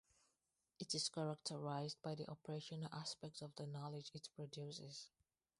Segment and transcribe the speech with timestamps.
[0.79, 5.11] It is characterized by the operational aspect of the knowledge it produces.